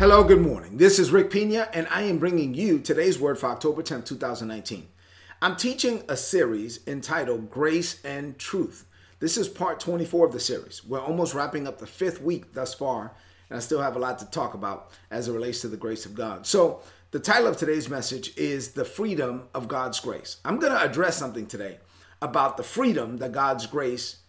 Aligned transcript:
Hello, 0.00 0.24
good 0.24 0.40
morning. 0.40 0.78
This 0.78 0.98
is 0.98 1.10
Rick 1.10 1.30
Pina, 1.30 1.68
and 1.74 1.86
I 1.90 2.04
am 2.04 2.16
bringing 2.16 2.54
you 2.54 2.78
today's 2.78 3.18
word 3.18 3.38
for 3.38 3.50
October 3.50 3.82
10th, 3.82 4.06
2019. 4.06 4.88
I'm 5.42 5.56
teaching 5.56 6.04
a 6.08 6.16
series 6.16 6.80
entitled 6.86 7.50
Grace 7.50 8.02
and 8.02 8.38
Truth. 8.38 8.86
This 9.18 9.36
is 9.36 9.46
part 9.46 9.78
24 9.78 10.24
of 10.24 10.32
the 10.32 10.40
series. 10.40 10.82
We're 10.82 11.02
almost 11.02 11.34
wrapping 11.34 11.68
up 11.68 11.76
the 11.76 11.86
fifth 11.86 12.22
week 12.22 12.54
thus 12.54 12.72
far, 12.72 13.12
and 13.50 13.58
I 13.58 13.60
still 13.60 13.82
have 13.82 13.94
a 13.94 13.98
lot 13.98 14.18
to 14.20 14.30
talk 14.30 14.54
about 14.54 14.90
as 15.10 15.28
it 15.28 15.34
relates 15.34 15.60
to 15.60 15.68
the 15.68 15.76
grace 15.76 16.06
of 16.06 16.14
God. 16.14 16.46
So, 16.46 16.80
the 17.10 17.20
title 17.20 17.48
of 17.48 17.58
today's 17.58 17.90
message 17.90 18.34
is 18.38 18.70
The 18.70 18.86
Freedom 18.86 19.48
of 19.54 19.68
God's 19.68 20.00
Grace. 20.00 20.38
I'm 20.46 20.58
going 20.58 20.72
to 20.72 20.82
address 20.82 21.18
something 21.18 21.44
today 21.44 21.76
about 22.22 22.56
the 22.56 22.62
freedom 22.62 23.18
that 23.18 23.32
God's 23.32 23.66
grace 23.66 24.20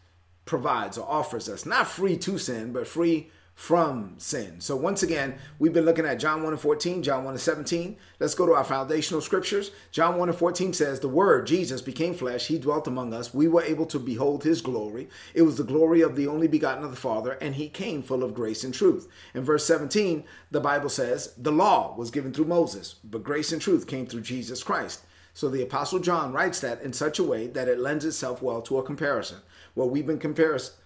provides 0.43 0.97
or 0.97 1.09
offers 1.09 1.47
us. 1.47 1.65
Not 1.65 1.87
free 1.87 2.17
to 2.17 2.37
sin, 2.37 2.73
but 2.73 2.89
free 2.89 3.31
from 3.61 4.15
sin. 4.17 4.59
So 4.59 4.75
once 4.75 5.03
again, 5.03 5.35
we've 5.59 5.71
been 5.71 5.85
looking 5.85 6.07
at 6.07 6.19
John 6.19 6.41
1 6.41 6.53
and 6.53 6.59
14, 6.59 7.03
John 7.03 7.23
1 7.23 7.35
and 7.35 7.39
17. 7.39 7.95
Let's 8.19 8.33
go 8.33 8.47
to 8.47 8.55
our 8.55 8.63
foundational 8.63 9.21
scriptures. 9.21 9.69
John 9.91 10.17
1 10.17 10.29
and 10.29 10.37
14 10.37 10.73
says, 10.73 10.99
The 10.99 11.07
Word, 11.07 11.45
Jesus, 11.45 11.79
became 11.79 12.15
flesh. 12.15 12.47
He 12.47 12.57
dwelt 12.57 12.87
among 12.87 13.13
us. 13.13 13.35
We 13.35 13.47
were 13.47 13.61
able 13.61 13.85
to 13.85 13.99
behold 13.99 14.43
his 14.43 14.61
glory. 14.61 15.09
It 15.35 15.43
was 15.43 15.57
the 15.57 15.63
glory 15.63 16.01
of 16.01 16.15
the 16.15 16.25
only 16.25 16.47
begotten 16.47 16.83
of 16.83 16.89
the 16.89 16.97
Father, 16.97 17.33
and 17.33 17.53
he 17.53 17.69
came 17.69 18.01
full 18.01 18.23
of 18.23 18.33
grace 18.33 18.63
and 18.63 18.73
truth. 18.73 19.07
In 19.35 19.43
verse 19.43 19.63
17, 19.67 20.23
the 20.49 20.59
Bible 20.59 20.89
says, 20.89 21.35
The 21.37 21.51
law 21.51 21.93
was 21.95 22.09
given 22.09 22.33
through 22.33 22.45
Moses, 22.45 22.95
but 23.03 23.21
grace 23.21 23.51
and 23.51 23.61
truth 23.61 23.85
came 23.85 24.07
through 24.07 24.21
Jesus 24.21 24.63
Christ. 24.63 25.01
So 25.35 25.49
the 25.49 25.61
Apostle 25.61 25.99
John 25.99 26.33
writes 26.33 26.61
that 26.61 26.81
in 26.81 26.93
such 26.93 27.19
a 27.19 27.23
way 27.23 27.45
that 27.45 27.67
it 27.67 27.79
lends 27.79 28.05
itself 28.05 28.41
well 28.41 28.63
to 28.63 28.79
a 28.79 28.83
comparison. 28.83 29.37
Well, 29.75 29.87
we've 29.87 30.07
been 30.07 30.17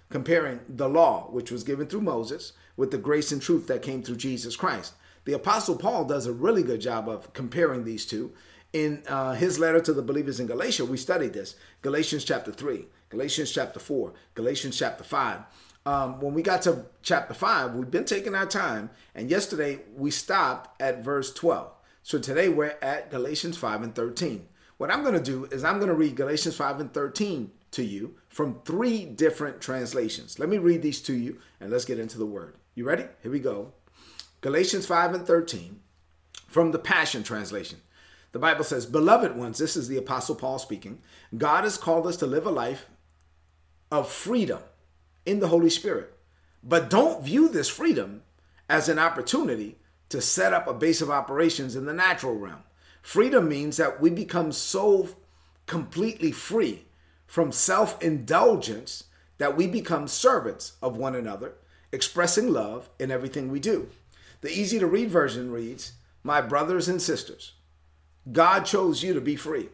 comparing 0.10 0.60
the 0.70 0.90
law, 0.90 1.28
which 1.32 1.52
was 1.52 1.64
given 1.64 1.88
through 1.88 2.02
Moses, 2.02 2.54
with 2.78 2.92
the 2.92 2.98
grace 2.98 3.32
and 3.32 3.42
truth 3.42 3.68
that 3.68 3.82
came 3.82 4.04
through 4.04 4.18
Jesus 4.18 4.56
Christ. 4.56 4.94
The 5.26 5.34
Apostle 5.34 5.78
Paul 5.78 6.06
does 6.06 6.28
a 6.28 6.34
really 6.34 6.64
good 6.64 6.82
job 6.82 7.10
of 7.10 7.34
comparing 7.34 7.84
these 7.84 8.06
two. 8.06 8.32
In 8.74 9.04
uh, 9.08 9.34
his 9.34 9.58
letter 9.58 9.80
to 9.82 9.94
the 9.94 10.02
believers 10.02 10.40
in 10.40 10.48
Galatia, 10.48 10.86
we 10.86 10.98
studied 10.98 11.34
this 11.34 11.56
Galatians 11.82 12.24
chapter 12.24 12.52
3, 12.52 12.86
Galatians 13.10 13.52
chapter 13.52 13.80
4, 13.80 14.14
Galatians 14.36 14.78
chapter 14.78 15.04
5. 15.04 15.42
Um, 15.88 16.20
when 16.20 16.34
we 16.34 16.42
got 16.42 16.64
to 16.64 16.86
chapter 17.02 17.34
5, 17.34 17.74
we've 17.76 17.92
been 17.92 18.06
taking 18.06 18.36
our 18.36 18.46
time, 18.46 18.90
and 19.14 19.30
yesterday 19.30 19.80
we 19.96 20.12
stopped 20.12 20.82
at 20.82 21.04
verse 21.04 21.34
12. 21.34 21.72
So 22.04 22.20
today 22.20 22.50
we're 22.50 22.78
at 22.82 23.10
Galatians 23.10 23.58
5 23.58 23.82
and 23.82 23.96
13. 23.96 24.48
What 24.78 24.92
I'm 24.92 25.04
going 25.04 25.14
to 25.14 25.24
do 25.24 25.46
is 25.46 25.64
I'm 25.64 25.78
going 25.78 25.90
to 25.90 25.96
read 25.96 26.16
Galatians 26.16 26.56
5 26.56 26.80
and 26.80 26.94
13 26.94 27.52
to 27.76 27.84
you 27.84 28.16
from 28.30 28.62
three 28.66 29.06
different 29.06 29.62
translations. 29.62 30.40
Let 30.40 30.50
me 30.50 30.58
read 30.58 30.82
these 30.82 31.02
to 31.02 31.14
you 31.14 31.40
and 31.60 31.72
let's 31.72 31.86
get 31.86 32.00
into 32.00 32.18
the 32.18 32.26
word. 32.26 32.56
You 32.74 32.86
ready? 32.86 33.06
Here 33.22 33.32
we 33.32 33.40
go. 33.40 33.74
Galatians 34.42 34.86
5 34.86 35.14
and 35.14 35.28
13 35.28 35.80
from 36.48 36.72
the 36.72 36.80
Passion 36.80 37.24
Translation. 37.24 37.80
The 38.32 38.40
Bible 38.40 38.64
says, 38.64 38.86
Beloved 38.86 39.36
ones, 39.36 39.58
this 39.58 39.76
is 39.78 39.88
the 39.88 39.98
Apostle 39.98 40.36
Paul 40.36 40.60
speaking, 40.60 41.00
God 41.38 41.64
has 41.64 41.78
called 41.78 42.08
us 42.08 42.18
to 42.18 42.26
live 42.26 42.46
a 42.46 42.52
life 42.52 42.88
of 43.92 44.10
freedom 44.10 44.60
in 45.26 45.40
the 45.40 45.48
Holy 45.48 45.70
Spirit. 45.70 46.14
But 46.64 46.90
don't 46.90 47.24
view 47.24 47.50
this 47.50 47.70
freedom 47.70 48.24
as 48.70 48.90
an 48.90 49.00
opportunity 49.00 49.78
to 50.10 50.22
set 50.22 50.54
up 50.54 50.68
a 50.68 50.74
base 50.74 51.02
of 51.02 51.10
operations 51.10 51.76
in 51.76 51.86
the 51.86 51.94
natural 51.94 52.36
realm. 52.36 52.64
Freedom 53.02 53.48
means 53.48 53.78
that 53.78 54.02
we 54.02 54.10
become 54.10 54.52
so 54.52 55.10
completely 55.66 56.32
free 56.32 56.86
from 57.28 57.52
self 57.52 58.02
indulgence 58.02 59.06
that 59.38 59.58
we 59.58 59.68
become 59.68 60.08
servants 60.08 60.74
of 60.82 60.98
one 60.98 61.16
another 61.16 61.56
expressing 61.92 62.52
love 62.52 62.90
in 63.00 63.12
everything 63.12 63.50
we 63.50 63.60
do. 63.60 63.90
The 64.42 64.52
easy 64.52 64.80
to 64.80 64.88
read 64.88 65.10
version 65.10 65.52
reads 65.52 65.94
My 66.24 66.42
brothers 66.42 66.88
and 66.88 67.02
sisters, 67.02 67.54
God 68.32 68.66
chose 68.66 69.04
you 69.04 69.14
to 69.14 69.22
be 69.22 69.36
free. 69.36 69.70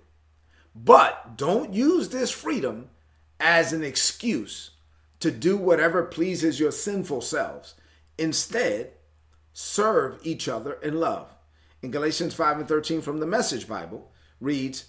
But 0.74 1.38
don't 1.38 1.74
use 1.74 2.10
this 2.10 2.32
freedom 2.32 2.90
as 3.40 3.74
an 3.74 3.84
excuse 3.84 4.72
to 5.20 5.32
do 5.32 5.58
whatever 5.58 6.04
pleases 6.04 6.60
your 6.60 6.72
sinful 6.72 7.22
selves. 7.22 7.76
Instead, 8.18 8.92
serve 9.54 10.20
each 10.24 10.48
other 10.48 10.74
in 10.74 11.00
love. 11.00 11.34
In 11.82 11.92
Galatians 11.92 12.34
5 12.34 12.60
and 12.60 12.68
13 12.68 13.02
from 13.02 13.20
the 13.20 13.26
Message 13.26 13.68
Bible 13.68 14.12
reads, 14.40 14.86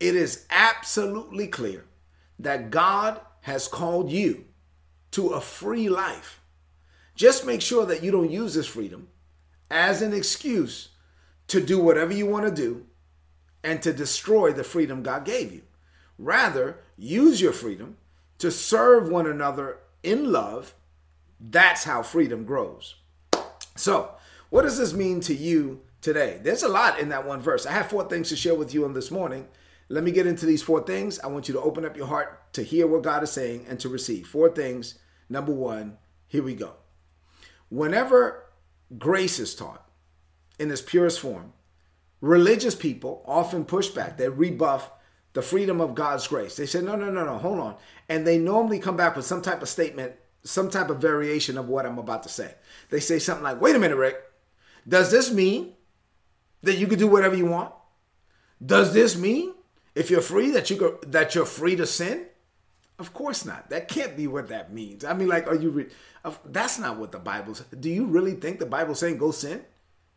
It 0.00 0.14
is 0.14 0.46
absolutely 0.50 1.48
clear 1.48 1.84
that 2.38 2.70
God 2.70 3.20
has 3.42 3.68
called 3.68 4.10
you 4.10 4.44
to 5.12 5.28
a 5.28 5.40
free 5.40 5.88
life. 5.88 6.40
Just 7.14 7.46
make 7.46 7.62
sure 7.62 7.86
that 7.86 8.02
you 8.02 8.10
don't 8.10 8.30
use 8.30 8.54
this 8.54 8.66
freedom 8.66 9.08
as 9.70 10.02
an 10.02 10.12
excuse 10.12 10.90
to 11.48 11.60
do 11.60 11.78
whatever 11.78 12.12
you 12.12 12.26
want 12.26 12.44
to 12.44 12.50
do 12.50 12.86
and 13.62 13.82
to 13.82 13.92
destroy 13.92 14.52
the 14.52 14.64
freedom 14.64 15.02
God 15.02 15.24
gave 15.24 15.52
you. 15.52 15.62
Rather, 16.18 16.78
use 16.96 17.40
your 17.40 17.52
freedom 17.52 17.96
to 18.38 18.50
serve 18.50 19.08
one 19.08 19.26
another 19.26 19.78
in 20.02 20.30
love. 20.30 20.74
That's 21.40 21.84
how 21.84 22.02
freedom 22.02 22.44
grows. 22.44 22.96
So, 23.74 24.12
what 24.50 24.62
does 24.62 24.78
this 24.78 24.92
mean 24.92 25.20
to 25.22 25.34
you 25.34 25.82
today? 26.00 26.40
There's 26.42 26.62
a 26.62 26.68
lot 26.68 26.98
in 26.98 27.08
that 27.10 27.26
one 27.26 27.40
verse. 27.40 27.66
I 27.66 27.72
have 27.72 27.90
four 27.90 28.08
things 28.08 28.28
to 28.30 28.36
share 28.36 28.54
with 28.54 28.72
you 28.72 28.84
on 28.84 28.94
this 28.94 29.10
morning. 29.10 29.48
Let 29.88 30.02
me 30.04 30.10
get 30.10 30.26
into 30.26 30.46
these 30.46 30.62
four 30.62 30.82
things. 30.82 31.20
I 31.20 31.28
want 31.28 31.48
you 31.48 31.54
to 31.54 31.60
open 31.60 31.84
up 31.84 31.96
your 31.96 32.06
heart 32.06 32.52
to 32.54 32.62
hear 32.62 32.86
what 32.86 33.02
God 33.02 33.22
is 33.22 33.30
saying 33.30 33.66
and 33.68 33.78
to 33.80 33.88
receive. 33.88 34.26
Four 34.26 34.50
things. 34.50 34.98
Number 35.28 35.52
one, 35.52 35.98
here 36.26 36.42
we 36.42 36.54
go. 36.54 36.72
Whenever 37.68 38.44
grace 38.98 39.38
is 39.38 39.54
taught 39.54 39.88
in 40.58 40.70
its 40.70 40.82
purest 40.82 41.20
form, 41.20 41.52
religious 42.20 42.74
people 42.74 43.22
often 43.26 43.64
push 43.64 43.88
back. 43.88 44.16
They 44.16 44.28
rebuff 44.28 44.90
the 45.34 45.42
freedom 45.42 45.80
of 45.80 45.94
God's 45.94 46.26
grace. 46.26 46.56
They 46.56 46.66
say, 46.66 46.80
no, 46.80 46.96
no, 46.96 47.10
no, 47.10 47.24
no, 47.24 47.38
hold 47.38 47.60
on. 47.60 47.76
And 48.08 48.26
they 48.26 48.38
normally 48.38 48.78
come 48.78 48.96
back 48.96 49.16
with 49.16 49.26
some 49.26 49.42
type 49.42 49.62
of 49.62 49.68
statement, 49.68 50.14
some 50.42 50.70
type 50.70 50.88
of 50.88 50.98
variation 50.98 51.58
of 51.58 51.68
what 51.68 51.86
I'm 51.86 51.98
about 51.98 52.22
to 52.22 52.28
say. 52.28 52.54
They 52.90 53.00
say 53.00 53.18
something 53.18 53.44
like, 53.44 53.60
wait 53.60 53.76
a 53.76 53.78
minute, 53.78 53.96
Rick, 53.96 54.16
does 54.88 55.10
this 55.10 55.30
mean 55.30 55.74
that 56.62 56.78
you 56.78 56.86
can 56.86 56.98
do 56.98 57.06
whatever 57.06 57.36
you 57.36 57.46
want? 57.46 57.72
Does 58.64 58.94
this 58.94 59.16
mean 59.16 59.52
if 59.96 60.10
you're 60.10 60.20
free 60.20 60.50
that 60.50 60.70
you 60.70 60.76
go, 60.76 60.98
that 61.06 61.34
you're 61.34 61.46
free 61.46 61.74
to 61.74 61.86
sin? 61.86 62.26
Of 62.98 63.12
course 63.12 63.44
not. 63.44 63.70
That 63.70 63.88
can't 63.88 64.16
be 64.16 64.26
what 64.26 64.48
that 64.48 64.72
means. 64.72 65.04
I 65.04 65.14
mean, 65.14 65.28
like, 65.28 65.48
are 65.48 65.54
you? 65.54 65.70
Re- 65.70 65.88
that's 66.44 66.78
not 66.78 66.98
what 66.98 67.12
the 67.12 67.18
bible's. 67.18 67.60
Do 67.80 67.90
you 67.90 68.04
really 68.04 68.34
think 68.34 68.58
the 68.58 68.66
Bible's 68.66 69.00
saying 69.00 69.18
go 69.18 69.30
sin? 69.30 69.64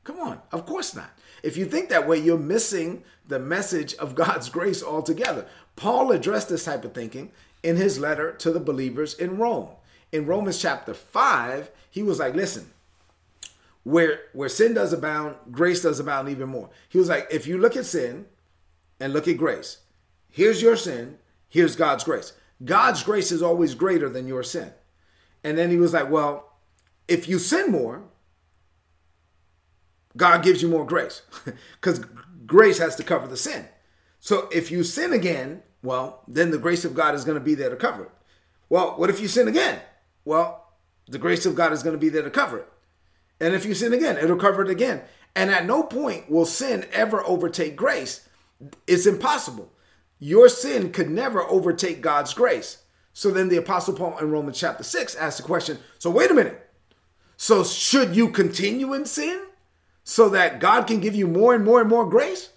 Come 0.04 0.20
on. 0.20 0.42
Of 0.52 0.66
course 0.66 0.96
not. 0.96 1.12
If 1.44 1.56
you 1.56 1.66
think 1.66 1.90
that 1.90 2.08
way, 2.08 2.18
you're 2.18 2.38
missing 2.38 3.04
the 3.28 3.40
message 3.40 3.96
of 3.96 4.16
God's 4.16 4.50
grace 4.58 4.84
altogether. 4.84 5.46
Paul 5.76 6.12
addressed 6.12 6.50
this 6.50 6.66
type 6.66 6.84
of 6.84 6.94
thinking 6.94 7.32
in 7.64 7.78
his 7.78 8.00
letter 8.00 8.34
to 8.34 8.52
the 8.52 8.60
believers 8.60 9.14
in 9.14 9.38
Rome. 9.38 9.70
In 10.12 10.26
Romans 10.26 10.62
chapter 10.62 10.94
5, 10.94 11.70
he 11.90 12.04
was 12.04 12.20
like, 12.20 12.34
listen, 12.34 12.72
where 13.84 14.22
where 14.34 14.50
sin 14.50 14.74
does 14.74 14.92
abound, 14.92 15.36
grace 15.52 15.84
does 15.84 16.00
abound 16.00 16.28
even 16.28 16.50
more. 16.50 16.70
He 16.90 16.98
was 16.98 17.10
like, 17.10 17.28
if 17.32 17.48
you 17.48 17.58
look 17.58 17.78
at 17.78 17.86
sin 17.86 18.26
and 19.00 19.14
look 19.14 19.28
at 19.28 19.38
grace, 19.38 19.80
here's 20.30 20.62
your 20.62 20.76
sin, 20.76 21.18
here's 21.48 21.76
God's 21.76 22.04
grace. 22.04 22.34
God's 22.64 23.04
grace 23.04 23.32
is 23.32 23.42
always 23.42 23.74
greater 23.74 24.10
than 24.10 24.28
your 24.28 24.44
sin. 24.44 24.74
And 25.44 25.58
then 25.58 25.70
he 25.70 25.78
was 25.78 25.94
like, 25.94 26.10
Well, 26.10 26.52
if 27.08 27.28
you 27.28 27.40
sin 27.40 27.72
more, 27.72 28.04
God 30.18 30.44
gives 30.44 30.62
you 30.62 30.68
more 30.68 30.86
grace 30.86 31.22
because 31.82 32.02
grace 32.46 32.80
has 32.80 32.96
to 32.98 33.04
cover 33.04 33.28
the 33.28 33.38
sin. 33.38 33.66
So 34.20 34.50
if 34.52 34.70
you 34.70 34.84
sin 34.84 35.14
again, 35.14 35.64
well, 35.81 36.24
then 36.28 36.52
the 36.52 36.58
grace 36.58 36.84
of 36.84 36.94
God 36.94 37.16
is 37.16 37.24
going 37.24 37.38
to 37.38 37.44
be 37.44 37.56
there 37.56 37.70
to 37.70 37.76
cover 37.76 38.04
it. 38.04 38.12
Well, 38.68 38.92
what 38.98 39.10
if 39.10 39.22
you 39.22 39.28
sin 39.28 39.48
again? 39.48 39.80
Well, 40.26 40.74
the 41.07 41.18
grace 41.18 41.46
of 41.46 41.56
God 41.56 41.72
is 41.72 41.84
going 41.84 41.96
to 41.96 42.00
be 42.00 42.10
there 42.10 42.22
to 42.22 42.30
cover 42.30 42.60
it. 42.60 42.68
And 43.40 43.54
if 43.54 43.66
you 43.66 43.74
sin 43.74 43.94
again, 43.94 44.18
it'll 44.18 44.36
cover 44.36 44.62
it 44.62 44.69
again. 44.69 45.01
And 45.36 45.50
at 45.50 45.66
no 45.66 45.84
point 45.84 46.30
will 46.30 46.46
sin 46.46 46.86
ever 46.92 47.25
overtake 47.25 47.75
grace. 47.75 48.28
It's 48.88 49.06
impossible. 49.06 49.72
Your 50.20 50.50
sin 50.50 50.92
could 50.92 51.10
never 51.10 51.44
overtake 51.44 52.02
God's 52.02 52.34
grace. 52.34 52.84
So 53.14 53.32
then 53.32 53.50
the 53.50 53.58
Apostle 53.58 53.96
Paul 53.96 54.18
in 54.18 54.32
Romans 54.32 54.60
chapter 54.60 54.84
6 54.84 55.16
asks 55.16 55.40
the 55.40 55.46
question 55.46 55.80
so 55.98 56.10
wait 56.10 56.32
a 56.32 56.34
minute. 56.34 56.70
So 57.38 57.64
should 57.64 58.16
you 58.16 58.30
continue 58.30 58.94
in 58.94 59.06
sin 59.06 59.42
so 60.04 60.30
that 60.30 60.60
God 60.60 60.88
can 60.88 61.00
give 61.00 61.16
you 61.16 61.28
more 61.28 61.56
and 61.56 61.64
more 61.64 61.80
and 61.80 61.90
more 61.90 62.06
grace? 62.08 62.50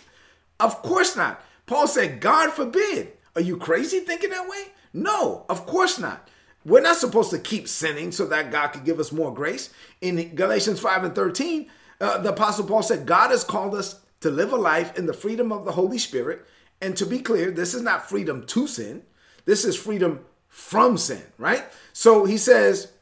of 0.60 0.82
course 0.82 1.16
not. 1.16 1.42
Paul 1.66 1.86
said, 1.88 2.20
God 2.20 2.52
forbid. 2.52 3.12
Are 3.34 3.40
you 3.40 3.56
crazy 3.56 4.00
thinking 4.00 4.30
that 4.30 4.48
way? 4.48 4.72
No, 4.92 5.44
of 5.48 5.66
course 5.66 5.98
not. 5.98 6.28
We're 6.64 6.80
not 6.80 6.96
supposed 6.96 7.30
to 7.30 7.38
keep 7.38 7.68
sinning 7.68 8.10
so 8.12 8.26
that 8.26 8.50
God 8.50 8.68
could 8.68 8.84
give 8.84 8.98
us 8.98 9.12
more 9.12 9.32
grace. 9.32 9.70
In 10.00 10.34
Galatians 10.34 10.80
5 10.80 11.04
and 11.04 11.14
13, 11.14 11.70
uh, 12.00 12.18
the 12.18 12.30
Apostle 12.30 12.66
Paul 12.66 12.82
said, 12.82 13.06
God 13.06 13.30
has 13.30 13.44
called 13.44 13.74
us 13.74 14.00
to 14.26 14.32
live 14.32 14.52
a 14.52 14.56
life 14.56 14.98
in 14.98 15.06
the 15.06 15.14
freedom 15.14 15.52
of 15.52 15.64
the 15.64 15.72
Holy 15.72 15.98
Spirit 15.98 16.44
and 16.80 16.96
to 16.96 17.06
be 17.06 17.20
clear, 17.20 17.50
this 17.50 17.74
is 17.74 17.82
not 17.82 18.08
freedom 18.08 18.44
to 18.46 18.66
sin. 18.66 19.02
This 19.44 19.64
is 19.64 19.76
freedom 19.76 20.20
from 20.48 20.98
sin, 20.98 21.22
right? 21.38 21.64
So 21.92 22.24
he 22.24 22.36
says, 22.36 22.92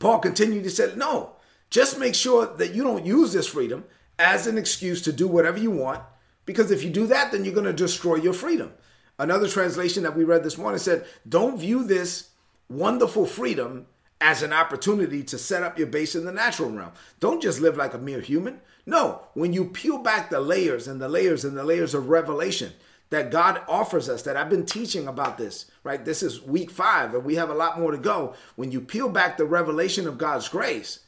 Paul 0.00 0.18
continued, 0.18 0.64
he 0.64 0.70
said, 0.70 0.96
no, 0.96 1.36
Just 1.70 1.98
make 1.98 2.14
sure 2.14 2.46
that 2.56 2.74
you 2.74 2.82
don't 2.82 3.06
use 3.06 3.32
this 3.32 3.46
freedom 3.46 3.84
as 4.18 4.46
an 4.46 4.58
excuse 4.58 5.00
to 5.02 5.12
do 5.12 5.28
whatever 5.28 5.58
you 5.58 5.70
want, 5.70 6.02
because 6.44 6.70
if 6.70 6.82
you 6.82 6.90
do 6.90 7.06
that, 7.06 7.30
then 7.30 7.44
you're 7.44 7.54
going 7.54 7.64
to 7.64 7.72
destroy 7.72 8.16
your 8.16 8.32
freedom. 8.32 8.72
Another 9.18 9.48
translation 9.48 10.02
that 10.02 10.16
we 10.16 10.24
read 10.24 10.42
this 10.42 10.58
morning 10.58 10.78
said, 10.78 11.06
Don't 11.28 11.60
view 11.60 11.84
this 11.84 12.30
wonderful 12.68 13.24
freedom 13.24 13.86
as 14.20 14.42
an 14.42 14.52
opportunity 14.52 15.22
to 15.24 15.38
set 15.38 15.62
up 15.62 15.78
your 15.78 15.86
base 15.86 16.14
in 16.14 16.24
the 16.24 16.32
natural 16.32 16.70
realm. 16.70 16.92
Don't 17.20 17.42
just 17.42 17.60
live 17.60 17.76
like 17.76 17.94
a 17.94 17.98
mere 17.98 18.20
human. 18.20 18.60
No, 18.86 19.22
when 19.34 19.52
you 19.52 19.64
peel 19.64 19.98
back 19.98 20.30
the 20.30 20.40
layers 20.40 20.88
and 20.88 21.00
the 21.00 21.08
layers 21.08 21.44
and 21.44 21.56
the 21.56 21.64
layers 21.64 21.94
of 21.94 22.08
revelation 22.08 22.72
that 23.10 23.30
God 23.30 23.60
offers 23.68 24.08
us, 24.08 24.22
that 24.22 24.36
I've 24.36 24.50
been 24.50 24.66
teaching 24.66 25.08
about 25.08 25.36
this, 25.36 25.66
right? 25.82 26.04
This 26.04 26.22
is 26.22 26.42
week 26.42 26.70
five, 26.70 27.12
and 27.12 27.24
we 27.24 27.34
have 27.34 27.50
a 27.50 27.54
lot 27.54 27.78
more 27.78 27.90
to 27.90 27.98
go. 27.98 28.34
When 28.56 28.70
you 28.70 28.80
peel 28.80 29.08
back 29.08 29.36
the 29.36 29.44
revelation 29.44 30.06
of 30.06 30.18
God's 30.18 30.48
grace, 30.48 31.00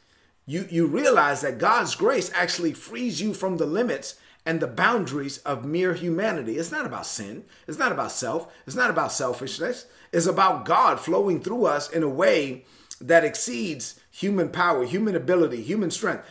you, 0.45 0.67
you 0.69 0.87
realize 0.87 1.43
that 1.43 1.59
God's 1.59 1.95
grace 1.95 2.31
actually 2.35 2.73
frees 2.73 3.21
you 3.21 3.33
from 3.33 3.57
the 3.57 3.67
limits 3.67 4.17
and 4.45 4.59
the 4.59 4.67
boundaries 4.67 5.39
of 5.39 5.65
mere 5.65 5.95
humanity. 5.95 6.57
It's 6.59 6.73
not 6.73 6.87
about 6.87 7.07
sin. 7.07 7.45
It's 7.69 7.79
not 7.79 7.93
about 7.93 8.11
self. 8.11 8.53
It's 8.67 8.75
not 8.75 8.91
about 8.91 9.13
selfishness. 9.13 9.87
It's 10.13 10.27
about 10.27 10.65
God 10.65 10.99
flowing 10.99 11.41
through 11.41 11.67
us 11.67 11.89
in 11.89 12.03
a 12.03 12.09
way 12.09 12.65
that 13.03 13.25
exceeds 13.25 14.01
human 14.11 14.49
power, 14.49 14.85
human 14.85 15.17
ability, 15.17 15.63
human 15.63 15.91
strength. 15.91 16.25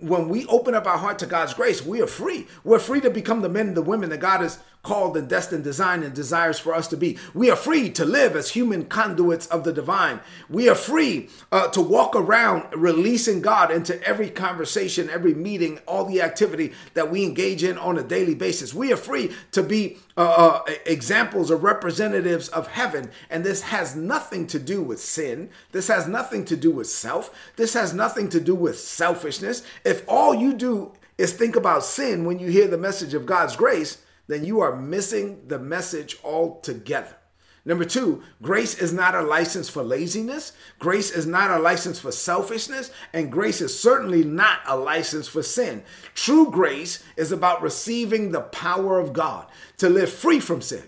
When 0.00 0.28
we 0.28 0.46
open 0.46 0.74
up 0.74 0.86
our 0.86 0.98
heart 0.98 1.18
to 1.20 1.26
God's 1.26 1.54
grace, 1.54 1.84
we 1.84 2.02
are 2.02 2.06
free. 2.06 2.46
We're 2.64 2.78
free 2.78 3.00
to 3.00 3.10
become 3.10 3.42
the 3.42 3.48
men 3.48 3.68
and 3.68 3.76
the 3.76 3.82
women 3.82 4.10
that 4.10 4.18
God 4.18 4.40
has 4.40 4.58
called 4.82 5.16
and 5.16 5.28
destined, 5.28 5.64
designed, 5.64 6.04
and 6.04 6.14
desires 6.14 6.58
for 6.58 6.74
us 6.74 6.88
to 6.88 6.96
be. 6.96 7.18
We 7.34 7.50
are 7.50 7.56
free 7.56 7.90
to 7.90 8.04
live 8.04 8.36
as 8.36 8.50
human 8.50 8.86
conduits 8.86 9.46
of 9.46 9.64
the 9.64 9.72
divine. 9.72 10.20
We 10.48 10.68
are 10.68 10.74
free 10.74 11.28
uh, 11.52 11.68
to 11.68 11.82
walk 11.82 12.14
around 12.14 12.72
releasing 12.74 13.40
God 13.40 13.70
into 13.70 14.02
every 14.02 14.30
conversation, 14.30 15.10
every 15.10 15.34
meeting, 15.34 15.78
all 15.86 16.04
the 16.04 16.22
activity 16.22 16.72
that 16.94 17.10
we 17.10 17.24
engage 17.24 17.64
in 17.64 17.76
on 17.76 17.98
a 17.98 18.02
daily 18.02 18.34
basis. 18.34 18.72
We 18.72 18.92
are 18.92 18.96
free 18.96 19.32
to 19.52 19.62
be 19.62 19.98
uh, 20.16 20.62
uh, 20.66 20.72
examples 20.86 21.50
of 21.50 21.62
representatives 21.62 22.48
of 22.48 22.68
heaven. 22.68 23.10
And 23.30 23.44
this 23.44 23.62
has 23.62 23.94
nothing 23.94 24.46
to 24.48 24.58
do 24.58 24.82
with 24.82 25.00
sin. 25.00 25.50
This 25.72 25.88
has 25.88 26.08
nothing 26.08 26.44
to 26.46 26.56
do 26.56 26.70
with 26.70 26.88
self. 26.88 27.34
This 27.56 27.74
has 27.74 27.92
nothing 27.92 28.28
to 28.30 28.40
do 28.40 28.54
with 28.54 28.78
selfishness. 28.78 29.62
If 29.84 30.04
all 30.08 30.34
you 30.34 30.54
do 30.54 30.92
is 31.18 31.32
think 31.32 31.56
about 31.56 31.84
sin 31.84 32.24
when 32.24 32.38
you 32.38 32.48
hear 32.48 32.68
the 32.68 32.78
message 32.78 33.12
of 33.12 33.26
God's 33.26 33.56
grace, 33.56 33.98
then 34.28 34.44
you 34.44 34.60
are 34.60 34.76
missing 34.76 35.42
the 35.48 35.58
message 35.58 36.18
altogether. 36.22 37.16
Number 37.64 37.84
two, 37.84 38.22
grace 38.40 38.78
is 38.78 38.94
not 38.94 39.14
a 39.14 39.20
license 39.20 39.68
for 39.68 39.82
laziness. 39.82 40.52
Grace 40.78 41.10
is 41.10 41.26
not 41.26 41.50
a 41.50 41.58
license 41.58 41.98
for 41.98 42.10
selfishness. 42.10 42.90
And 43.12 43.30
grace 43.30 43.60
is 43.60 43.78
certainly 43.78 44.24
not 44.24 44.60
a 44.66 44.76
license 44.76 45.28
for 45.28 45.42
sin. 45.42 45.82
True 46.14 46.50
grace 46.50 47.02
is 47.16 47.30
about 47.30 47.60
receiving 47.60 48.32
the 48.32 48.40
power 48.40 48.98
of 48.98 49.12
God 49.12 49.48
to 49.78 49.90
live 49.90 50.10
free 50.10 50.40
from 50.40 50.62
sin. 50.62 50.84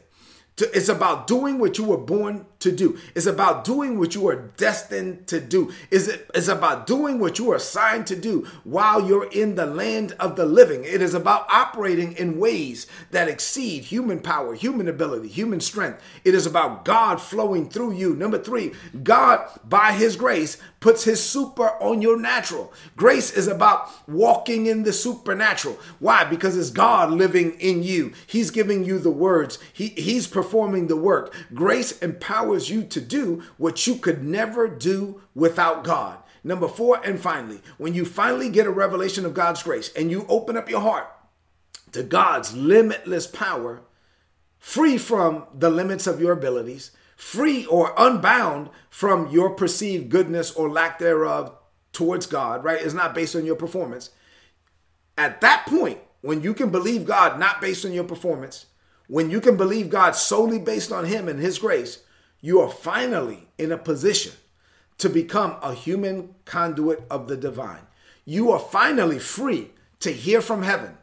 It's 0.57 0.89
about 0.89 1.27
doing 1.27 1.59
what 1.59 1.77
you 1.77 1.85
were 1.85 1.99
born 1.99 2.47
to 2.61 2.71
do. 2.71 2.99
It's 3.15 3.27
about 3.27 3.65
doing 3.65 3.99
what 3.99 4.15
you 4.15 4.29
are 4.29 4.37
destined 4.57 5.27
to 5.29 5.41
do. 5.41 5.73
Is 5.91 6.09
it 6.09 6.31
is 6.35 6.49
about 6.49 6.87
doing 6.87 7.19
what 7.19 7.39
you 7.39 7.51
are 7.51 7.57
assigned 7.57 8.07
to 8.09 8.17
do 8.17 8.47
while 8.65 9.07
you're 9.07 9.29
in 9.31 9.55
the 9.55 9.67
land 9.67 10.15
of 10.21 10.37
the 10.37 10.47
living. 10.47 10.85
It 10.85 11.03
is 11.03 11.15
about 11.15 11.47
operating 11.51 12.13
in 12.13 12.39
ways 12.39 12.87
that 13.11 13.29
exceed 13.29 13.85
human 13.85 14.21
power, 14.21 14.55
human 14.55 14.89
ability, 14.89 15.29
human 15.29 15.61
strength. 15.61 16.03
It 16.25 16.35
is 16.35 16.47
about 16.47 16.85
God 16.85 17.21
flowing 17.21 17.69
through 17.69 17.93
you. 17.93 18.15
Number 18.15 18.39
3, 18.39 18.73
God 19.03 19.47
by 19.65 19.93
his 19.93 20.17
grace 20.17 20.59
puts 20.81 21.05
his 21.05 21.23
super 21.23 21.71
on 21.81 22.03
your 22.03 22.19
natural. 22.19 22.73
Grace 22.97 23.31
is 23.31 23.47
about 23.47 23.91
walking 24.09 24.67
in 24.67 24.83
the 24.83 24.93
supernatural. 24.93 25.79
Why? 25.99 26.25
Because 26.25 26.57
it's 26.57 26.71
God 26.71 27.11
living 27.11 27.53
in 27.61 27.83
you. 27.83 28.13
He's 28.27 28.51
giving 28.51 28.85
you 28.85 28.99
the 28.99 29.11
words. 29.11 29.59
He 29.73 29.89
he's 29.89 30.27
performing 30.27 30.87
the 30.87 30.97
work. 30.97 31.35
Grace 31.55 31.99
empowers 31.99 32.50
empowers 32.51 32.71
you 32.71 32.83
to 32.83 33.01
do 33.01 33.43
what 33.59 33.87
you 33.87 33.97
could 33.97 34.25
never 34.25 34.69
do 34.69 35.21
without 35.35 35.85
God. 35.85 36.19
Number 36.43 36.69
four, 36.69 37.01
and 37.05 37.21
finally, 37.21 37.61
when 37.79 37.95
you 37.95 38.05
finally 38.05 38.49
get 38.49 38.67
a 38.67 38.71
revelation 38.71 39.27
of 39.27 39.35
God's 39.35 39.63
grace 39.63 39.93
and 39.95 40.11
you 40.11 40.25
open 40.29 40.57
up 40.57 40.71
your 40.71 40.81
heart 40.81 41.07
to 41.93 42.03
God's 42.03 42.57
limitless 42.57 43.27
power, 43.27 43.83
free 44.59 44.97
from 44.99 45.45
the 45.55 45.71
limits 45.71 46.07
of 46.07 46.21
your 46.21 46.33
abilities, 46.33 46.93
free 47.17 47.67
or 47.67 47.95
unbound 47.97 48.71
from 48.89 49.31
your 49.31 49.51
perceived 49.51 50.09
goodness 50.09 50.51
or 50.53 50.71
lack 50.71 50.99
thereof 50.99 51.55
towards 51.93 52.27
God, 52.27 52.65
right? 52.65 52.81
It's 52.81 52.95
not 52.95 53.15
based 53.15 53.37
on 53.37 53.45
your 53.45 53.57
performance. 53.57 54.11
At 55.19 55.43
that 55.43 55.67
point, 55.67 55.99
when 56.23 56.43
you 56.43 56.55
can 56.55 56.71
believe 56.71 57.05
God 57.05 57.39
not 57.39 57.61
based 57.61 57.85
on 57.85 57.93
your 57.93 58.05
performance, 58.05 58.67
when 59.09 59.29
you 59.29 59.41
can 59.41 59.57
believe 59.57 59.91
God 59.91 60.13
solely 60.13 60.59
based 60.59 60.93
on 60.93 61.05
Him 61.05 61.29
and 61.29 61.41
His 61.41 61.59
grace, 61.59 61.99
you 62.41 62.61
are 62.61 62.71
finally 62.71 63.49
in 63.59 63.73
a 63.73 63.79
position 63.79 64.33
to 64.99 65.09
become 65.09 65.57
a 65.63 65.75
human 65.75 66.35
conduit 66.45 67.05
of 67.11 67.29
the 67.29 67.37
divine. 67.37 67.87
You 68.25 68.51
are 68.53 68.59
finally 68.59 69.19
free 69.19 69.71
to 70.01 70.13
hear 70.13 70.41
from 70.41 70.63
heaven 70.63 70.97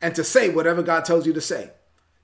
and 0.00 0.14
to 0.14 0.24
say 0.24 0.48
whatever 0.48 0.82
God 0.82 1.04
tells 1.04 1.26
you 1.26 1.32
to 1.32 1.40
say, 1.40 1.70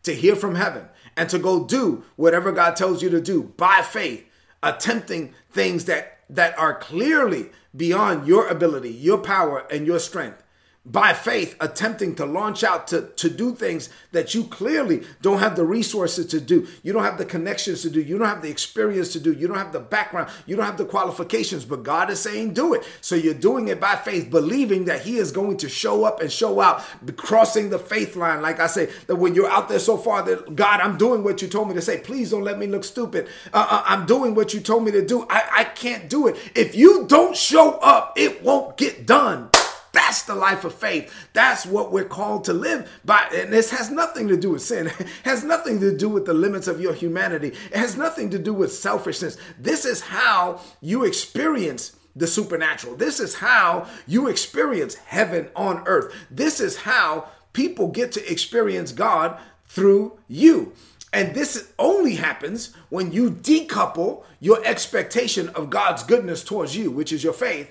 to 0.03 0.15
hear 0.15 0.37
from 0.37 0.55
heaven 0.55 0.87
and 1.17 1.29
to 1.31 1.39
go 1.39 1.65
do 1.65 2.05
whatever 2.17 2.53
God 2.53 2.77
tells 2.77 3.03
you 3.03 3.11
to 3.11 3.21
do 3.21 3.55
by 3.57 3.83
faith, 3.83 4.25
attempting 4.63 5.35
things 5.51 5.85
that 5.87 6.15
that 6.31 6.59
are 6.59 6.75
clearly 6.75 7.47
beyond 7.75 8.27
your 8.27 8.49
ability, 8.49 8.91
your 8.91 9.17
power 9.17 9.67
and 9.71 9.87
your 9.87 9.99
strength 9.99 10.43
by 10.91 11.13
faith 11.13 11.55
attempting 11.61 12.15
to 12.15 12.25
launch 12.25 12.65
out 12.65 12.87
to, 12.89 13.03
to 13.17 13.29
do 13.29 13.55
things 13.55 13.91
that 14.13 14.35
you 14.35 14.45
clearly 14.45 15.03
don't 15.21 15.41
have 15.41 15.55
the 15.55 15.65
resources 15.65 16.27
to 16.27 16.41
do. 16.41 16.67
You 16.83 16.95
don't 16.95 17.05
have 17.05 17.19
the 17.19 17.27
connections 17.27 17.83
to 17.83 17.91
do. 17.91 18.01
You 18.01 18.17
don't 18.17 18.29
have 18.29 18.41
the 18.41 18.49
experience 18.49 19.13
to 19.13 19.21
do. 19.21 19.33
You 19.33 19.49
don't 19.49 19.59
have 19.59 19.73
the 19.73 19.81
background. 19.81 20.31
You 20.47 20.57
don't 20.57 20.65
have 20.65 20.79
the 20.79 20.87
qualifications 20.87 21.65
but 21.65 21.83
god 21.83 22.11
is 22.11 22.21
saying 22.21 22.55
do 22.55 22.73
it. 22.73 22.87
So 23.03 23.15
you're 23.15 23.35
doing 23.35 23.69
it 23.69 23.81
by 23.81 23.97
faith 23.97 24.31
believing 24.31 24.87
that 24.87 25.03
he 25.03 25.19
is 25.19 25.31
going 25.31 25.59
to 25.59 25.69
show 25.69 26.05
up 26.05 26.21
and 26.21 26.33
show 26.33 26.61
out 26.61 26.83
crossing 27.17 27.69
the 27.69 27.79
faith 27.79 28.17
line. 28.17 28.41
Like 28.41 28.59
i 28.61 28.67
say 28.67 28.89
that 29.07 29.17
when 29.17 29.35
you're 29.35 29.51
out 29.51 29.69
there 29.69 29.79
so 29.79 29.99
far 29.99 30.23
that 30.23 30.57
god 30.57 30.81
i'm 30.81 30.97
doing 30.97 31.23
what 31.23 31.43
you 31.43 31.49
told 31.49 31.69
me 31.69 31.75
to 31.75 31.83
say. 31.83 31.99
Please 31.99 32.31
don't 32.31 32.45
let 32.45 32.59
me 32.59 32.67
look 32.67 32.85
stupid. 32.85 33.29
Uh, 33.53 33.67
uh, 33.71 33.83
i'm 33.87 34.07
doing 34.07 34.35
what 34.35 34.55
you 34.55 34.61
told 34.61 34.85
me 34.85 34.93
to 34.93 35.05
do. 35.05 35.27
I, 35.29 35.43
I 35.53 35.65
can't 35.65 36.09
do 36.09 36.29
it. 36.29 36.37
If 36.55 36.75
you 36.75 37.07
don't 37.07 37.37
show 37.37 37.73
up 37.79 38.15
it 38.17 38.43
won't 38.43 38.77
get 38.79 39.07
done 39.07 39.51
that's 39.93 40.23
the 40.23 40.35
life 40.35 40.65
of 40.65 40.75
faith. 40.75 41.13
That's 41.33 41.67
what 41.67 41.93
we're 41.93 42.05
called 42.05 42.45
to 42.45 42.53
live 42.53 42.91
by. 43.05 43.29
And 43.35 43.53
this 43.53 43.71
has 43.71 43.91
nothing 43.91 44.29
to 44.29 44.37
do 44.37 44.51
with 44.51 44.63
sin. 44.63 44.91
It 44.99 45.07
has 45.25 45.45
nothing 45.45 45.81
to 45.81 45.97
do 45.97 46.09
with 46.09 46.27
the 46.27 46.35
limits 46.35 46.69
of 46.69 46.81
your 46.81 46.95
humanity. 46.95 47.49
It 47.49 47.77
has 47.77 47.97
nothing 47.97 48.31
to 48.31 48.39
do 48.39 48.55
with 48.55 48.73
selfishness. 48.73 49.37
This 49.59 49.85
is 49.85 50.01
how 50.01 50.61
you 50.81 51.05
experience 51.05 51.97
the 52.17 52.27
supernatural. 52.27 52.97
This 52.97 53.21
is 53.21 53.37
how 53.37 53.87
you 54.07 54.29
experience 54.29 54.95
heaven 54.95 55.49
on 55.55 55.83
earth. 55.87 56.15
This 56.31 56.61
is 56.61 56.79
how 56.79 57.29
people 57.53 57.89
get 57.89 58.13
to 58.13 58.31
experience 58.33 58.93
God 58.93 59.39
through 59.67 60.19
you. 60.29 60.73
And 61.13 61.35
this 61.35 61.73
only 61.79 62.17
happens 62.17 62.75
when 62.91 63.13
you 63.13 63.31
decouple 63.31 64.25
your 64.41 64.65
expectation 64.65 65.49
of 65.51 65.71
God's 65.71 66.03
goodness 66.03 66.45
towards 66.45 66.77
you, 66.77 66.91
which 66.91 67.13
is 67.13 67.25
your 67.25 67.33
faith, 67.33 67.71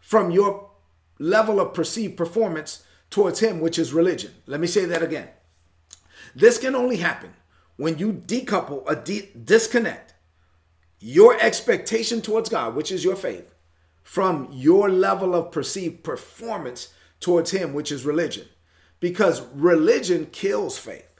from 0.00 0.30
your 0.30 0.68
level 1.18 1.60
of 1.60 1.74
perceived 1.74 2.16
performance 2.16 2.84
towards 3.10 3.40
Him, 3.40 3.60
which 3.60 3.78
is 3.78 3.92
religion. 3.92 4.32
Let 4.46 4.60
me 4.60 4.66
say 4.66 4.84
that 4.86 5.02
again. 5.02 5.28
This 6.34 6.58
can 6.58 6.74
only 6.74 6.96
happen 6.96 7.34
when 7.76 7.98
you 7.98 8.12
decouple 8.12 8.84
a 8.88 8.96
de- 8.96 9.30
disconnect 9.44 10.14
your 10.98 11.38
expectation 11.40 12.22
towards 12.22 12.48
God, 12.48 12.74
which 12.74 12.92
is 12.92 13.04
your 13.04 13.16
faith, 13.16 13.54
from 14.02 14.48
your 14.52 14.88
level 14.88 15.34
of 15.34 15.50
perceived 15.50 16.04
performance 16.04 16.94
towards 17.18 17.50
Him, 17.50 17.74
which 17.74 17.90
is 17.90 18.04
religion. 18.04 18.46
Because 19.00 19.42
religion 19.54 20.26
kills 20.26 20.78
faith. 20.78 21.11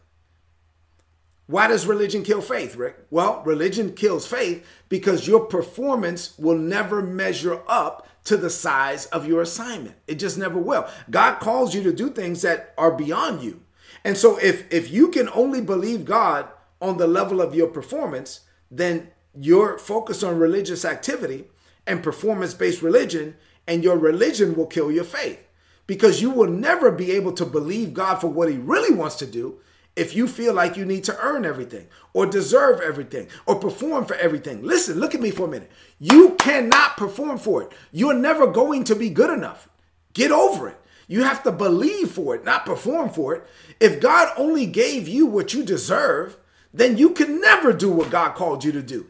Why 1.52 1.66
does 1.66 1.86
religion 1.86 2.22
kill 2.22 2.40
faith, 2.40 2.76
Rick? 2.76 2.96
Well, 3.10 3.42
religion 3.44 3.92
kills 3.92 4.26
faith 4.26 4.66
because 4.88 5.26
your 5.28 5.40
performance 5.40 6.32
will 6.38 6.56
never 6.56 7.02
measure 7.02 7.60
up 7.68 8.08
to 8.24 8.38
the 8.38 8.48
size 8.48 9.04
of 9.06 9.28
your 9.28 9.42
assignment. 9.42 9.96
It 10.06 10.14
just 10.14 10.38
never 10.38 10.58
will. 10.58 10.88
God 11.10 11.40
calls 11.40 11.74
you 11.74 11.82
to 11.82 11.92
do 11.92 12.08
things 12.08 12.40
that 12.40 12.72
are 12.78 12.90
beyond 12.90 13.42
you. 13.42 13.60
And 14.02 14.16
so 14.16 14.38
if 14.38 14.64
if 14.72 14.90
you 14.90 15.08
can 15.08 15.28
only 15.28 15.60
believe 15.60 16.06
God 16.06 16.48
on 16.80 16.96
the 16.96 17.06
level 17.06 17.42
of 17.42 17.54
your 17.54 17.68
performance, 17.68 18.40
then 18.70 19.10
you're 19.38 19.76
focused 19.76 20.24
on 20.24 20.38
religious 20.38 20.86
activity 20.86 21.44
and 21.86 22.02
performance-based 22.02 22.80
religion 22.80 23.36
and 23.66 23.84
your 23.84 23.98
religion 23.98 24.54
will 24.56 24.66
kill 24.66 24.90
your 24.90 25.04
faith 25.04 25.46
because 25.86 26.22
you 26.22 26.30
will 26.30 26.50
never 26.50 26.90
be 26.90 27.12
able 27.12 27.32
to 27.32 27.44
believe 27.44 27.92
God 27.92 28.22
for 28.22 28.28
what 28.28 28.48
he 28.48 28.56
really 28.56 28.94
wants 28.94 29.16
to 29.16 29.26
do 29.26 29.60
if 29.94 30.14
you 30.14 30.26
feel 30.26 30.54
like 30.54 30.76
you 30.76 30.84
need 30.84 31.04
to 31.04 31.18
earn 31.20 31.44
everything 31.44 31.86
or 32.14 32.26
deserve 32.26 32.80
everything 32.80 33.28
or 33.46 33.56
perform 33.56 34.06
for 34.06 34.16
everything. 34.16 34.62
Listen, 34.62 34.98
look 34.98 35.14
at 35.14 35.20
me 35.20 35.30
for 35.30 35.46
a 35.46 35.50
minute. 35.50 35.70
You 35.98 36.36
cannot 36.38 36.96
perform 36.96 37.38
for 37.38 37.62
it. 37.62 37.72
You're 37.92 38.14
never 38.14 38.46
going 38.46 38.84
to 38.84 38.94
be 38.94 39.10
good 39.10 39.30
enough. 39.30 39.68
Get 40.14 40.30
over 40.30 40.68
it. 40.68 40.78
You 41.08 41.24
have 41.24 41.42
to 41.42 41.52
believe 41.52 42.10
for 42.10 42.34
it, 42.34 42.44
not 42.44 42.64
perform 42.64 43.10
for 43.10 43.34
it. 43.34 43.44
If 43.80 44.00
God 44.00 44.32
only 44.36 44.64
gave 44.64 45.08
you 45.08 45.26
what 45.26 45.52
you 45.52 45.62
deserve, 45.62 46.38
then 46.72 46.96
you 46.96 47.10
can 47.10 47.40
never 47.40 47.72
do 47.72 47.90
what 47.90 48.10
God 48.10 48.34
called 48.34 48.64
you 48.64 48.72
to 48.72 48.82
do. 48.82 49.08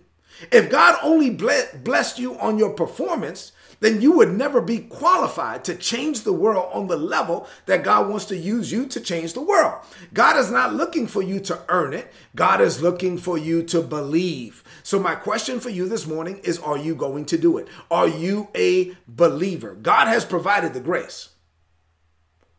If 0.51 0.69
God 0.69 0.99
only 1.03 1.31
blessed 1.31 2.19
you 2.19 2.37
on 2.41 2.59
your 2.59 2.71
performance, 2.71 3.53
then 3.83 4.01
you 4.01 4.13
would 4.13 4.33
never 4.33 4.61
be 4.61 4.79
qualified 4.79 5.65
to 5.65 5.75
change 5.75 6.21
the 6.21 6.33
world 6.33 6.71
on 6.73 6.87
the 6.87 6.97
level 6.97 7.49
that 7.67 7.83
God 7.83 8.09
wants 8.09 8.27
to 8.27 8.37
use 8.37 8.71
you 8.71 8.87
to 8.87 9.01
change 9.01 9.33
the 9.33 9.43
world. 9.43 9.83
God 10.15 10.39
is 10.39 10.53
not 10.53 10.73
looking 10.73 11.09
for 11.09 11.21
you 11.21 11.41
to 11.41 11.61
earn 11.69 11.93
it, 11.93 12.13
God 12.37 12.61
is 12.61 12.81
looking 12.81 13.19
for 13.19 13.37
you 13.37 13.65
to 13.65 13.83
believe. 13.83 14.63
So, 14.85 15.01
my 15.01 15.17
question 15.17 15.59
for 15.59 15.69
you 15.69 15.89
this 15.89 16.07
morning 16.07 16.39
is 16.45 16.61
Are 16.61 16.79
you 16.79 16.95
going 16.95 17.25
to 17.27 17.37
do 17.37 17.59
it? 17.59 17.67
Are 17.91 18.07
you 18.07 18.49
a 18.55 18.97
believer? 19.09 19.75
God 19.75 20.07
has 20.07 20.25
provided 20.25 20.75
the 20.75 20.81
grace. 20.81 21.31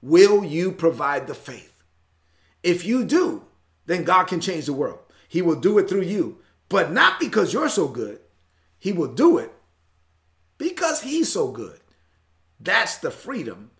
Will 0.01 0.44
you 0.44 0.74
provide 0.74 1.27
the 1.27 1.36
faith? 1.36 1.84
If 2.63 2.84
you 2.84 3.06
do, 3.06 3.46
then 3.86 4.03
God 4.03 4.25
can 4.25 4.42
change 4.42 4.65
the 4.65 4.74
world. 4.74 5.00
He 5.30 5.42
will 5.42 5.56
do 5.56 5.77
it 5.77 5.88
through 5.88 6.01
you, 6.01 6.39
but 6.68 6.92
not 6.92 7.18
because 7.18 7.53
you're 7.53 7.70
so 7.70 7.88
good. 7.88 8.20
He 8.77 8.92
will 8.92 9.13
do 9.13 9.38
it 9.38 9.53
because 10.63 11.01
he's 11.01 11.29
so 11.29 11.50
good. 11.50 11.82
That's 12.58 12.96
the 12.96 13.12
freedom 13.12 13.72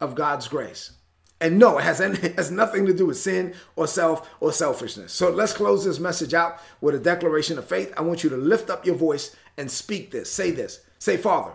of 0.00 0.14
God's 0.14 0.46
grace. 0.46 0.92
And 1.40 1.58
no, 1.58 1.78
it 1.78 1.82
has, 1.82 1.98
has 2.36 2.52
nothing 2.52 2.86
to 2.86 2.94
do 2.94 3.06
with 3.06 3.18
sin 3.18 3.54
or 3.74 3.88
self 3.88 4.30
or 4.38 4.52
selfishness. 4.52 5.12
So 5.12 5.30
let's 5.30 5.52
close 5.52 5.84
this 5.84 5.98
message 5.98 6.34
out 6.34 6.60
with 6.80 6.94
a 6.94 7.00
declaration 7.00 7.58
of 7.58 7.66
faith. 7.66 7.92
I 7.96 8.02
want 8.02 8.22
you 8.22 8.30
to 8.30 8.36
lift 8.36 8.70
up 8.70 8.86
your 8.86 8.94
voice 8.94 9.34
and 9.56 9.68
speak 9.68 10.12
this. 10.12 10.30
Say 10.30 10.52
this. 10.52 10.80
Say, 11.00 11.16
Father, 11.16 11.54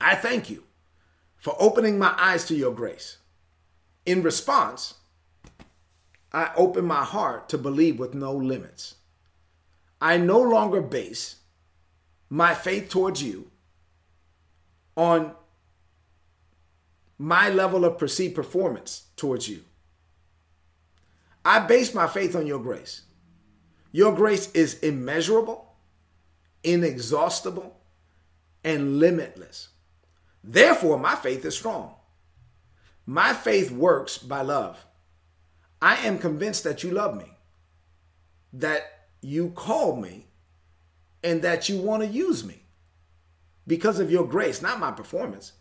I 0.00 0.14
thank 0.14 0.48
you 0.48 0.64
for 1.36 1.54
opening 1.58 1.98
my 1.98 2.14
eyes 2.16 2.46
to 2.46 2.54
your 2.54 2.72
grace. 2.72 3.18
In 4.06 4.22
response, 4.22 4.94
I 6.32 6.50
open 6.56 6.86
my 6.86 7.04
heart 7.04 7.50
to 7.50 7.58
believe 7.58 7.98
with 7.98 8.14
no 8.14 8.32
limits. 8.32 8.94
I 10.00 10.16
no 10.16 10.40
longer 10.40 10.80
base 10.80 11.36
my 12.30 12.54
faith 12.54 12.88
towards 12.88 13.22
you 13.22 13.51
on 14.96 15.32
my 17.18 17.48
level 17.48 17.84
of 17.84 17.98
perceived 17.98 18.34
performance 18.34 19.06
towards 19.16 19.48
you. 19.48 19.62
I 21.44 21.60
base 21.60 21.94
my 21.94 22.06
faith 22.06 22.36
on 22.36 22.46
your 22.46 22.60
grace. 22.60 23.02
Your 23.90 24.14
grace 24.14 24.50
is 24.52 24.78
immeasurable, 24.80 25.74
inexhaustible, 26.64 27.76
and 28.64 28.98
limitless. 28.98 29.68
Therefore, 30.42 30.98
my 30.98 31.14
faith 31.14 31.44
is 31.44 31.56
strong. 31.56 31.94
My 33.06 33.32
faith 33.32 33.70
works 33.70 34.18
by 34.18 34.42
love. 34.42 34.84
I 35.80 35.96
am 36.06 36.18
convinced 36.18 36.64
that 36.64 36.82
you 36.84 36.92
love 36.92 37.16
me, 37.16 37.36
that 38.52 38.82
you 39.20 39.50
call 39.50 39.96
me, 39.96 40.28
and 41.24 41.42
that 41.42 41.68
you 41.68 41.78
want 41.78 42.02
to 42.02 42.08
use 42.08 42.44
me 42.44 42.61
because 43.66 44.00
of 44.00 44.10
your 44.10 44.26
grace, 44.26 44.62
not 44.62 44.80
my 44.80 44.90
performance. 44.90 45.52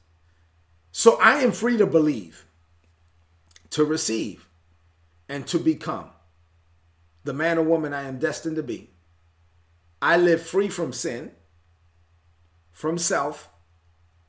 So 0.91 1.20
I 1.22 1.39
am 1.39 1.51
free 1.51 1.77
to 1.77 1.86
believe, 1.86 2.46
to 3.72 3.86
receive, 3.86 4.50
and 5.29 5.48
to 5.48 5.60
become 5.60 6.10
the 7.24 7.34
man 7.34 7.58
or 7.58 7.63
woman 7.63 7.93
I 7.93 8.03
am 8.03 8.20
destined 8.20 8.55
to 8.58 8.63
be. 8.63 8.89
I 10.01 10.17
live 10.17 10.41
free 10.41 10.67
from 10.67 10.91
sin, 10.91 11.31
from 12.72 12.98
self, 12.98 13.50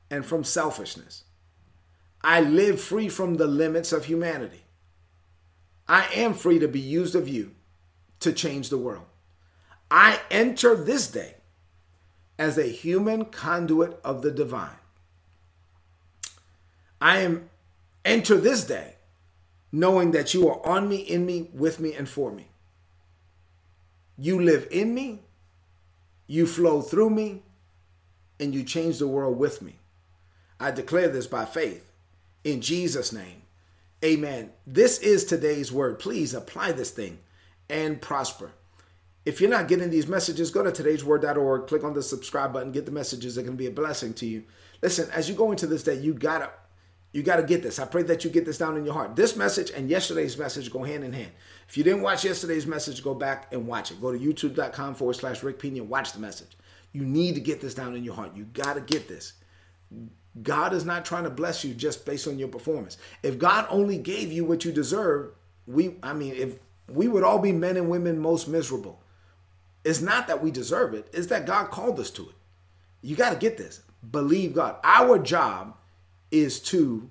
and 0.09 0.25
from 0.25 0.43
selfishness. 0.43 1.23
I 2.21 2.39
live 2.41 2.79
free 2.79 3.09
from 3.09 3.35
the 3.35 3.47
limits 3.47 3.91
of 3.91 4.05
humanity. 4.05 4.61
I 5.87 6.07
am 6.13 6.33
free 6.33 6.59
to 6.59 6.67
be 6.67 6.79
used 6.79 7.15
of 7.15 7.27
you 7.27 7.51
to 8.21 8.31
change 8.31 8.69
the 8.69 8.77
world. 8.77 9.05
I 9.91 10.21
enter 10.31 10.75
this 10.75 11.07
day 11.07 11.35
as 12.37 12.57
a 12.57 12.63
human 12.63 13.25
conduit 13.25 13.99
of 14.03 14.21
the 14.21 14.31
divine. 14.31 14.77
I 16.99 17.19
am 17.19 17.49
enter 18.05 18.37
this 18.37 18.63
day 18.63 18.95
knowing 19.71 20.11
that 20.11 20.33
you 20.33 20.47
are 20.47 20.65
on 20.65 20.87
me, 20.87 20.97
in 20.97 21.25
me, 21.25 21.49
with 21.53 21.79
me, 21.79 21.93
and 21.93 22.07
for 22.07 22.31
me. 22.31 22.47
You 24.17 24.39
live 24.39 24.67
in 24.71 24.93
me, 24.93 25.19
you 26.27 26.45
flow 26.45 26.81
through 26.81 27.09
me, 27.09 27.41
and 28.39 28.53
you 28.53 28.63
change 28.63 28.99
the 28.99 29.07
world 29.07 29.37
with 29.37 29.61
me. 29.61 29.77
I 30.59 30.71
declare 30.71 31.09
this 31.09 31.27
by 31.27 31.45
faith 31.45 31.91
in 32.43 32.61
Jesus' 32.61 33.11
name. 33.11 33.41
Amen. 34.03 34.51
This 34.67 34.99
is 34.99 35.25
today's 35.25 35.71
word. 35.71 35.97
Please 35.97 36.33
apply 36.33 36.73
this 36.73 36.91
thing 36.91 37.19
and 37.69 38.01
prosper. 38.01 38.51
If 39.25 39.39
you're 39.39 39.49
not 39.49 39.69
getting 39.69 39.89
these 39.89 40.07
messages, 40.07 40.51
go 40.51 40.63
to 40.63 40.71
today'sword.org, 40.71 41.67
click 41.67 41.83
on 41.83 41.93
the 41.93 42.03
subscribe 42.03 42.51
button, 42.51 42.71
get 42.71 42.85
the 42.85 42.91
messages 42.91 43.35
that 43.35 43.45
to 43.45 43.51
be 43.51 43.67
a 43.67 43.71
blessing 43.71 44.13
to 44.15 44.25
you. 44.25 44.43
Listen, 44.81 45.09
as 45.11 45.29
you 45.29 45.35
go 45.35 45.51
into 45.51 45.65
this 45.65 45.83
day, 45.83 45.95
you 45.95 46.13
gotta 46.13 46.49
you 47.13 47.21
gotta 47.21 47.43
get 47.43 47.61
this. 47.61 47.77
I 47.79 47.85
pray 47.85 48.01
that 48.03 48.25
you 48.25 48.31
get 48.31 48.43
this 48.43 48.57
down 48.57 48.75
in 48.75 48.85
your 48.85 48.95
heart. 48.95 49.15
This 49.15 49.35
message 49.35 49.69
and 49.71 49.89
yesterday's 49.89 50.37
message 50.37 50.71
go 50.71 50.83
hand 50.83 51.03
in 51.03 51.13
hand. 51.13 51.31
If 51.69 51.77
you 51.77 51.83
didn't 51.83 52.01
watch 52.01 52.25
yesterday's 52.25 52.65
message, 52.65 53.03
go 53.03 53.13
back 53.13 53.53
and 53.53 53.67
watch 53.67 53.91
it. 53.91 54.01
Go 54.01 54.11
to 54.11 54.17
youtube.com 54.17 54.95
forward 54.95 55.13
slash 55.13 55.43
Rick 55.43 55.59
Pina 55.59 55.83
watch 55.83 56.11
the 56.11 56.19
message. 56.19 56.57
You 56.91 57.05
need 57.05 57.35
to 57.35 57.41
get 57.41 57.61
this 57.61 57.75
down 57.75 57.95
in 57.95 58.03
your 58.03 58.15
heart. 58.15 58.35
You 58.35 58.45
gotta 58.45 58.81
get 58.81 59.07
this. 59.07 59.33
God 60.41 60.73
is 60.73 60.83
not 60.83 61.05
trying 61.05 61.25
to 61.25 61.29
bless 61.29 61.63
you 61.63 61.75
just 61.75 62.05
based 62.05 62.27
on 62.27 62.39
your 62.39 62.47
performance. 62.47 62.97
If 63.21 63.37
God 63.37 63.67
only 63.69 63.99
gave 63.99 64.31
you 64.31 64.43
what 64.43 64.65
you 64.65 64.71
deserve, 64.71 65.31
we 65.67 65.95
I 66.01 66.13
mean, 66.13 66.33
if 66.35 66.57
we 66.89 67.07
would 67.07 67.23
all 67.23 67.39
be 67.39 67.51
men 67.51 67.77
and 67.77 67.89
women 67.89 68.19
most 68.19 68.47
miserable. 68.47 69.02
It's 69.83 70.01
not 70.01 70.27
that 70.27 70.41
we 70.41 70.51
deserve 70.51 70.93
it, 70.93 71.07
it's 71.13 71.27
that 71.27 71.45
God 71.45 71.71
called 71.71 71.99
us 71.99 72.09
to 72.11 72.23
it. 72.23 72.35
You 73.01 73.15
got 73.15 73.31
to 73.31 73.39
get 73.39 73.57
this. 73.57 73.81
Believe 74.11 74.53
God. 74.53 74.77
Our 74.83 75.19
job 75.19 75.75
is 76.31 76.59
to 76.61 77.09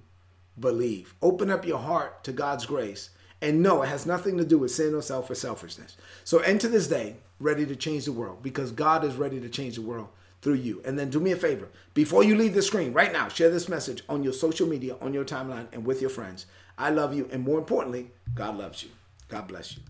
believe. 0.59 1.15
Open 1.23 1.51
up 1.51 1.67
your 1.67 1.79
heart 1.79 2.25
to 2.25 2.33
God's 2.33 2.67
grace. 2.67 3.11
And 3.41 3.63
no, 3.63 3.83
it 3.83 3.89
has 3.89 4.07
nothing 4.07 4.39
to 4.39 4.45
do 4.45 4.59
with 4.59 4.71
sin 4.71 4.95
or 4.95 5.03
self 5.03 5.29
or 5.29 5.35
selfishness. 5.35 5.97
So 6.25 6.39
enter 6.39 6.69
this 6.69 6.89
day 6.89 7.17
ready 7.41 7.67
to 7.67 7.77
change 7.77 8.05
the 8.05 8.13
world 8.13 8.43
because 8.43 8.71
God 8.71 9.05
is 9.05 9.17
ready 9.17 9.41
to 9.41 9.49
change 9.49 9.75
the 9.77 9.83
world 9.83 10.09
through 10.43 10.55
you. 10.55 10.81
And 10.85 10.99
then 10.99 11.11
do 11.11 11.21
me 11.21 11.33
a 11.33 11.37
favor. 11.37 11.69
Before 11.95 12.23
you 12.23 12.37
leave 12.37 12.55
the 12.55 12.63
screen, 12.63 12.93
right 12.93 13.13
now, 13.13 13.29
share 13.29 13.51
this 13.51 13.69
message 13.69 14.03
on 14.09 14.23
your 14.23 14.33
social 14.33 14.69
media, 14.69 14.97
on 15.01 15.13
your 15.13 15.25
timeline, 15.25 15.67
and 15.73 15.85
with 15.85 16.01
your 16.01 16.11
friends. 16.11 16.47
I 16.79 16.91
love 16.91 17.15
you. 17.15 17.29
And 17.33 17.43
more 17.43 17.59
importantly, 17.59 18.11
God 18.35 18.57
loves 18.57 18.83
you. 18.83 18.91
God 19.29 19.49
bless 19.49 19.77
you. 19.77 19.83